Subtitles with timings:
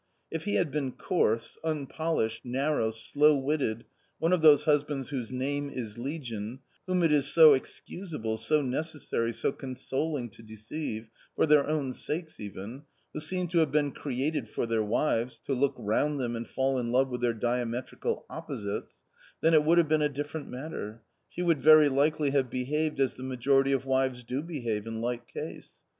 [0.31, 3.85] If he had been coarse, unpolished, narrow, slow witted,
[4.17, 9.31] one of those husbands whose name is legion, whom it is so excusable, so necessary,
[9.31, 12.81] so consoling to deceive, for their own sakes even,
[13.13, 16.79] who seem to have been created for their wives, to look round them and fall
[16.79, 19.03] in love with their diametrical opposites—
[19.41, 23.13] then it would have been a different matter; she would very likely have behaved as
[23.13, 25.73] the majority of wives do behave in like case.